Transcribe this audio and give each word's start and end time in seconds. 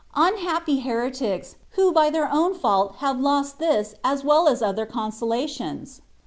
Unhappy 0.15 0.79
heretics, 0.79 1.57
who 1.77 1.91
by 1.91 2.09
their 2.09 2.27
own 2.33 2.55
fault 2.55 2.95
have 2.95 3.19
lost 3.19 3.59
this 3.59 3.93
as 4.03 4.23
well 4.23 4.47
as 4.47 4.59
other 4.59 4.87
consolations. 4.87 6.01